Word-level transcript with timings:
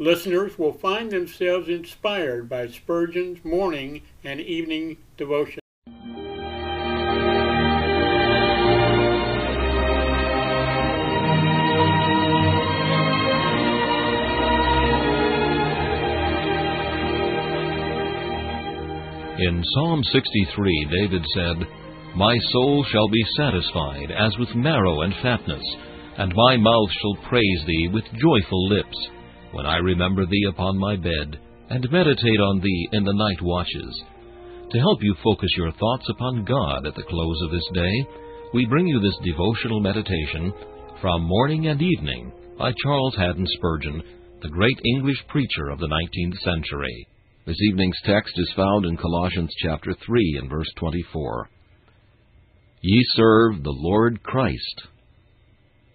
Listeners 0.00 0.56
will 0.56 0.74
find 0.74 1.10
themselves 1.10 1.68
inspired 1.68 2.48
by 2.48 2.68
Spurgeon's 2.68 3.44
morning 3.44 4.02
and 4.22 4.40
evening 4.40 4.96
devotion. 5.16 5.58
In 19.40 19.64
Psalm 19.74 20.04
63, 20.04 20.88
David 20.92 21.24
said, 21.34 21.56
My 22.14 22.36
soul 22.52 22.84
shall 22.84 23.08
be 23.08 23.24
satisfied 23.36 24.12
as 24.12 24.38
with 24.38 24.54
marrow 24.54 25.00
and 25.00 25.12
fatness, 25.20 25.64
and 26.18 26.32
my 26.36 26.56
mouth 26.56 26.90
shall 27.00 27.28
praise 27.28 27.64
thee 27.66 27.88
with 27.92 28.04
joyful 28.14 28.68
lips 28.68 28.96
when 29.52 29.66
I 29.66 29.76
remember 29.76 30.26
thee 30.26 30.46
upon 30.48 30.78
my 30.78 30.96
bed, 30.96 31.38
and 31.70 31.90
meditate 31.90 32.40
on 32.40 32.60
thee 32.60 32.88
in 32.92 33.04
the 33.04 33.12
night 33.12 33.42
watches. 33.42 34.02
To 34.70 34.78
help 34.78 35.02
you 35.02 35.14
focus 35.24 35.50
your 35.56 35.72
thoughts 35.72 36.06
upon 36.10 36.44
God 36.44 36.86
at 36.86 36.94
the 36.94 37.02
close 37.08 37.40
of 37.44 37.50
this 37.50 37.68
day, 37.72 38.06
we 38.54 38.66
bring 38.66 38.86
you 38.86 39.00
this 39.00 39.18
devotional 39.24 39.80
meditation 39.80 40.52
from 41.00 41.22
Morning 41.22 41.68
and 41.68 41.80
Evening 41.80 42.32
by 42.58 42.72
Charles 42.82 43.14
Haddon 43.16 43.46
Spurgeon, 43.56 44.02
the 44.42 44.48
great 44.48 44.78
English 44.94 45.18
preacher 45.28 45.68
of 45.70 45.78
the 45.78 45.88
19th 45.88 46.38
century. 46.40 47.06
This 47.46 47.56
evening's 47.70 47.98
text 48.04 48.34
is 48.36 48.52
found 48.54 48.84
in 48.84 48.96
Colossians 48.96 49.52
chapter 49.62 49.94
3 50.04 50.38
and 50.40 50.50
verse 50.50 50.70
24. 50.76 51.48
Ye 52.82 53.02
serve 53.14 53.62
the 53.62 53.74
Lord 53.74 54.22
Christ. 54.22 54.82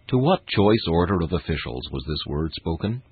To 0.09 0.17
what 0.17 0.47
choice 0.47 0.85
order 0.89 1.21
of 1.21 1.31
officials 1.31 1.87
was 1.91 2.03
this 2.07 2.25
word 2.27 2.51
spoken? 2.53 3.03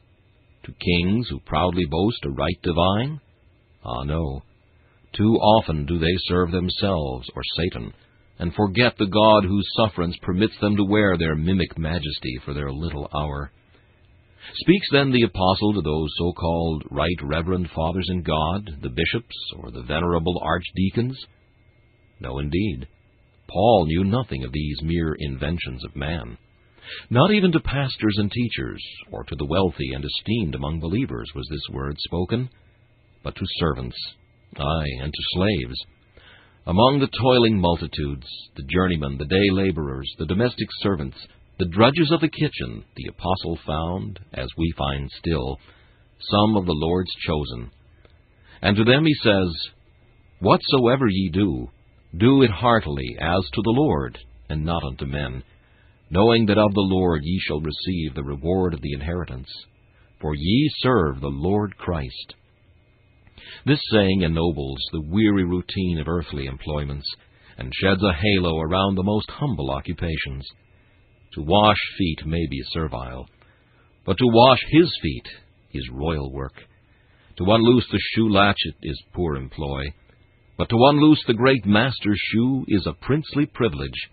To 0.63 0.71
kings 0.73 1.27
who 1.29 1.39
proudly 1.41 1.85
boast 1.89 2.25
a 2.25 2.29
right 2.29 2.61
divine? 2.61 3.19
Ah, 3.83 4.03
no. 4.03 4.41
Too 5.13 5.33
often 5.35 5.85
do 5.85 5.99
they 5.99 6.15
serve 6.27 6.51
themselves 6.51 7.29
or 7.35 7.41
Satan, 7.57 7.93
and 8.39 8.53
forget 8.53 8.97
the 8.97 9.07
God 9.07 9.43
whose 9.45 9.67
sufferance 9.75 10.15
permits 10.21 10.57
them 10.61 10.75
to 10.77 10.83
wear 10.83 11.17
their 11.17 11.35
mimic 11.35 11.77
majesty 11.77 12.39
for 12.45 12.53
their 12.53 12.71
little 12.71 13.09
hour. 13.13 13.51
Speaks 14.55 14.87
then 14.91 15.11
the 15.11 15.23
apostle 15.23 15.73
to 15.73 15.81
those 15.81 16.09
so 16.17 16.31
called 16.33 16.83
right 16.89 17.17
reverend 17.21 17.69
fathers 17.75 18.07
in 18.09 18.23
God, 18.23 18.69
the 18.81 18.89
bishops, 18.89 19.35
or 19.57 19.71
the 19.71 19.83
venerable 19.83 20.41
archdeacons? 20.43 21.17
No, 22.19 22.39
indeed. 22.39 22.87
Paul 23.47 23.85
knew 23.85 24.03
nothing 24.03 24.43
of 24.43 24.51
these 24.51 24.81
mere 24.81 25.15
inventions 25.19 25.83
of 25.83 25.95
man. 25.95 26.37
Not 27.09 27.31
even 27.31 27.51
to 27.51 27.59
pastors 27.59 28.15
and 28.17 28.31
teachers, 28.31 28.83
or 29.11 29.23
to 29.25 29.35
the 29.35 29.45
wealthy 29.45 29.93
and 29.93 30.03
esteemed 30.03 30.55
among 30.55 30.79
believers 30.79 31.29
was 31.35 31.47
this 31.49 31.69
word 31.71 31.95
spoken, 31.99 32.49
but 33.23 33.35
to 33.35 33.45
servants, 33.59 33.95
ay, 34.57 34.85
and 35.01 35.13
to 35.13 35.23
slaves. 35.33 35.75
Among 36.67 36.99
the 36.99 37.09
toiling 37.21 37.59
multitudes, 37.59 38.27
the 38.55 38.63
journeymen, 38.63 39.17
the 39.17 39.25
day 39.25 39.49
laborers, 39.51 40.11
the 40.17 40.25
domestic 40.25 40.67
servants, 40.81 41.17
the 41.59 41.65
drudges 41.65 42.11
of 42.11 42.21
the 42.21 42.29
kitchen, 42.29 42.83
the 42.95 43.09
apostle 43.09 43.59
found, 43.65 44.19
as 44.33 44.47
we 44.57 44.73
find 44.77 45.09
still, 45.17 45.59
some 46.19 46.55
of 46.55 46.65
the 46.65 46.75
Lord's 46.75 47.11
chosen. 47.25 47.71
And 48.61 48.75
to 48.77 48.83
them 48.83 49.05
he 49.05 49.13
says, 49.23 49.47
Whatsoever 50.39 51.07
ye 51.07 51.29
do, 51.31 51.69
do 52.17 52.41
it 52.41 52.51
heartily 52.51 53.17
as 53.19 53.43
to 53.53 53.61
the 53.63 53.73
Lord, 53.75 54.17
and 54.49 54.65
not 54.65 54.83
unto 54.83 55.05
men 55.05 55.43
knowing 56.11 56.45
that 56.45 56.57
of 56.57 56.73
the 56.73 56.81
Lord 56.81 57.21
ye 57.23 57.39
shall 57.39 57.61
receive 57.61 58.13
the 58.13 58.23
reward 58.23 58.73
of 58.73 58.81
the 58.81 58.93
inheritance. 58.93 59.47
For 60.19 60.35
ye 60.35 60.69
serve 60.79 61.21
the 61.21 61.27
Lord 61.27 61.77
Christ. 61.77 62.35
This 63.65 63.79
saying 63.91 64.21
ennobles 64.21 64.79
the 64.91 65.01
weary 65.01 65.45
routine 65.45 65.99
of 65.99 66.07
earthly 66.07 66.45
employments, 66.45 67.07
and 67.57 67.71
sheds 67.73 68.01
a 68.03 68.13
halo 68.13 68.59
around 68.59 68.95
the 68.95 69.03
most 69.03 69.29
humble 69.31 69.71
occupations. 69.71 70.45
To 71.33 71.41
wash 71.41 71.77
feet 71.97 72.25
may 72.25 72.45
be 72.49 72.61
servile, 72.71 73.25
but 74.05 74.17
to 74.17 74.25
wash 74.25 74.59
his 74.69 74.91
feet 75.01 75.27
is 75.73 75.89
royal 75.91 76.31
work. 76.31 76.53
To 77.37 77.45
unloose 77.45 77.87
the 77.91 77.99
shoe 78.13 78.29
latchet 78.29 78.75
is 78.83 79.01
poor 79.13 79.35
employ, 79.37 79.85
but 80.57 80.69
to 80.69 80.75
unloose 80.75 81.23
the 81.25 81.33
great 81.33 81.65
master's 81.65 82.19
shoe 82.31 82.65
is 82.67 82.85
a 82.85 83.05
princely 83.05 83.45
privilege. 83.45 84.09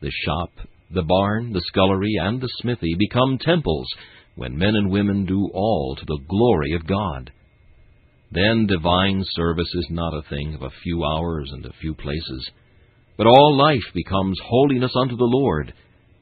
The 0.00 0.10
shop 0.10 0.50
the 0.90 1.02
barn, 1.02 1.52
the 1.52 1.62
scullery, 1.66 2.14
and 2.20 2.40
the 2.40 2.48
smithy 2.60 2.94
become 2.98 3.38
temples 3.38 3.86
when 4.34 4.56
men 4.56 4.74
and 4.74 4.90
women 4.90 5.24
do 5.24 5.48
all 5.52 5.96
to 5.96 6.04
the 6.06 6.18
glory 6.28 6.72
of 6.72 6.86
God. 6.86 7.30
Then 8.32 8.66
divine 8.66 9.24
service 9.34 9.72
is 9.74 9.88
not 9.90 10.14
a 10.14 10.28
thing 10.28 10.54
of 10.54 10.62
a 10.62 10.74
few 10.82 11.04
hours 11.04 11.50
and 11.52 11.64
a 11.66 11.72
few 11.80 11.94
places, 11.94 12.50
but 13.16 13.26
all 13.26 13.56
life 13.56 13.92
becomes 13.94 14.38
holiness 14.44 14.92
unto 15.00 15.16
the 15.16 15.24
Lord, 15.24 15.72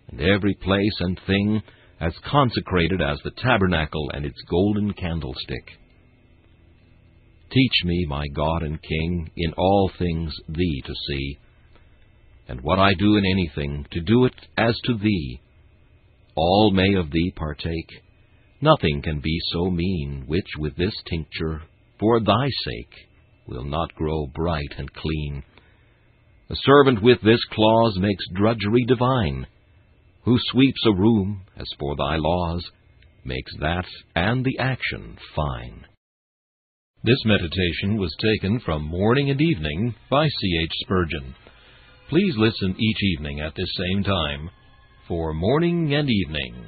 and 0.08 0.20
every 0.20 0.54
place 0.54 0.96
and 1.00 1.20
thing 1.26 1.62
as 2.00 2.14
consecrated 2.30 3.02
as 3.02 3.18
the 3.24 3.32
tabernacle 3.42 4.10
and 4.14 4.24
its 4.24 4.40
golden 4.48 4.92
candlestick. 4.94 5.78
Teach 7.50 7.84
me, 7.84 8.06
my 8.08 8.24
God 8.34 8.62
and 8.62 8.80
King, 8.82 9.30
in 9.36 9.52
all 9.54 9.90
things 9.98 10.34
Thee 10.48 10.82
to 10.86 10.94
see 11.08 11.38
and 12.48 12.60
what 12.62 12.78
I 12.78 12.90
do 12.98 13.16
in 13.16 13.24
anything, 13.24 13.86
to 13.92 14.00
do 14.00 14.24
it 14.24 14.34
as 14.56 14.74
to 14.84 14.96
Thee. 14.96 15.40
All 16.34 16.70
may 16.72 16.94
of 16.94 17.10
Thee 17.10 17.32
partake. 17.36 18.02
Nothing 18.60 19.02
can 19.02 19.20
be 19.20 19.38
so 19.52 19.70
mean, 19.70 20.24
which 20.26 20.48
with 20.58 20.74
this 20.76 20.94
tincture, 21.08 21.62
for 22.00 22.20
Thy 22.20 22.48
sake, 22.64 22.94
will 23.46 23.64
not 23.64 23.94
grow 23.94 24.26
bright 24.34 24.74
and 24.78 24.92
clean. 24.92 25.42
A 26.50 26.56
servant 26.64 27.02
with 27.02 27.20
this 27.22 27.44
clause 27.52 27.98
makes 27.98 28.24
drudgery 28.34 28.84
divine, 28.86 29.46
who 30.22 30.38
sweeps 30.50 30.80
a 30.86 30.92
room, 30.92 31.42
as 31.56 31.68
for 31.78 31.94
Thy 31.96 32.16
laws, 32.16 32.64
makes 33.24 33.52
that 33.60 33.84
and 34.14 34.44
the 34.44 34.58
action 34.58 35.18
fine. 35.36 35.84
This 37.04 37.22
meditation 37.24 37.96
was 37.98 38.14
taken 38.20 38.60
from 38.60 38.82
Morning 38.82 39.30
and 39.30 39.40
Evening 39.40 39.94
by 40.10 40.26
C. 40.26 40.60
H. 40.62 40.72
Spurgeon. 40.82 41.34
Please 42.08 42.32
listen 42.38 42.74
each 42.78 43.02
evening 43.02 43.40
at 43.40 43.52
this 43.54 43.68
same 43.76 44.02
time 44.02 44.48
for 45.06 45.34
Morning 45.34 45.92
and 45.94 46.08
Evening. 46.08 46.67